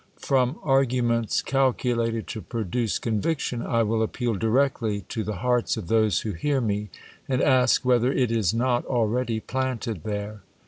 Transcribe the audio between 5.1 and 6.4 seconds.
the hearts of those who